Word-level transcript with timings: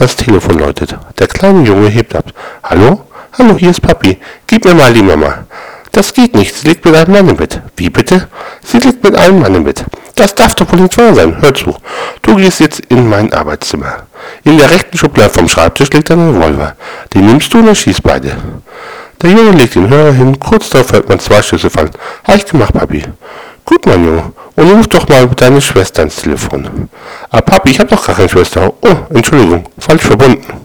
Das 0.00 0.16
Telefon 0.16 0.58
läutet. 0.58 0.96
Der 1.18 1.26
kleine 1.26 1.62
Junge 1.62 1.88
hebt 1.88 2.16
ab. 2.16 2.24
Hallo? 2.62 3.02
Hallo, 3.36 3.58
hier 3.58 3.68
ist 3.68 3.82
Papi. 3.82 4.16
Gib 4.46 4.64
mir 4.64 4.74
mal 4.74 4.94
die 4.94 5.02
Mama. 5.02 5.44
Das 5.92 6.14
geht 6.14 6.34
nicht. 6.34 6.54
Sie 6.54 6.68
liegt 6.68 6.86
mit 6.86 6.94
einem 6.94 7.12
Mann 7.12 7.28
im 7.28 7.36
Bett. 7.36 7.60
Wie 7.76 7.90
bitte? 7.90 8.26
Sie 8.64 8.78
liegt 8.78 9.04
mit 9.04 9.14
einem 9.14 9.40
Mann 9.40 9.54
im 9.54 9.64
Bett. 9.64 9.84
Das 10.14 10.34
darf 10.34 10.54
doch 10.54 10.72
wohl 10.72 10.80
nicht 10.80 10.96
wahr 10.96 11.14
sein. 11.14 11.36
Hör 11.42 11.52
zu. 11.52 11.76
Du 12.22 12.36
gehst 12.36 12.60
jetzt 12.60 12.80
in 12.88 13.10
mein 13.10 13.30
Arbeitszimmer. 13.30 14.04
In 14.44 14.56
der 14.56 14.70
rechten 14.70 14.96
Schublade 14.96 15.28
vom 15.28 15.46
Schreibtisch 15.46 15.90
liegt 15.90 16.10
ein 16.10 16.30
Revolver. 16.30 16.76
Den 17.12 17.26
nimmst 17.26 17.52
du 17.52 17.58
und 17.58 17.68
erschießt 17.68 18.02
beide. 18.02 18.38
Der 19.20 19.30
Junge 19.32 19.50
legt 19.50 19.74
den 19.74 19.90
Hörer 19.90 20.12
hin. 20.12 20.40
Kurz 20.40 20.70
darauf 20.70 20.92
hört 20.92 21.10
man 21.10 21.20
zwei 21.20 21.42
Schüsse 21.42 21.68
fallen. 21.68 21.90
Habe 22.24 22.42
gemacht, 22.42 22.72
Papi. 22.72 23.04
Gut, 23.66 23.84
mein 23.84 24.02
Junge. 24.02 24.32
Und 24.60 24.72
ruf 24.72 24.88
doch 24.88 25.08
mal 25.08 25.26
deine 25.26 25.58
Schwester 25.58 26.02
ins 26.02 26.16
Telefon. 26.16 26.90
Ah, 27.30 27.40
Papi, 27.40 27.70
ich 27.70 27.78
habe 27.80 27.88
doch 27.88 28.06
gar 28.06 28.14
keine 28.14 28.28
Schwester. 28.28 28.70
Oh, 28.82 29.14
Entschuldigung. 29.14 29.64
Falsch 29.78 30.02
verbunden. 30.02 30.59